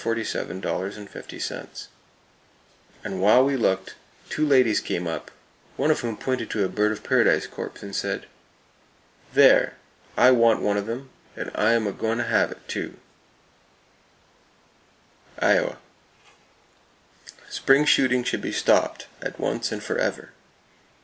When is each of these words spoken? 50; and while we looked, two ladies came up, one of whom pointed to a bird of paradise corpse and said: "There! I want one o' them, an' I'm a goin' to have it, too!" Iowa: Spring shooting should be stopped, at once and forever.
50; 0.01 0.59
and 3.03 3.21
while 3.21 3.45
we 3.45 3.55
looked, 3.55 3.93
two 4.31 4.43
ladies 4.43 4.79
came 4.79 5.05
up, 5.05 5.29
one 5.77 5.91
of 5.91 5.99
whom 5.99 6.17
pointed 6.17 6.49
to 6.49 6.65
a 6.65 6.69
bird 6.69 6.91
of 6.91 7.03
paradise 7.03 7.45
corpse 7.45 7.83
and 7.83 7.95
said: 7.95 8.25
"There! 9.35 9.75
I 10.17 10.31
want 10.31 10.63
one 10.63 10.79
o' 10.79 10.81
them, 10.81 11.11
an' 11.37 11.51
I'm 11.53 11.85
a 11.85 11.91
goin' 11.91 12.17
to 12.17 12.23
have 12.23 12.49
it, 12.51 12.67
too!" 12.67 12.97
Iowa: 15.37 15.77
Spring 17.47 17.85
shooting 17.85 18.23
should 18.23 18.41
be 18.41 18.51
stopped, 18.51 19.05
at 19.21 19.39
once 19.39 19.71
and 19.71 19.83
forever. 19.83 20.31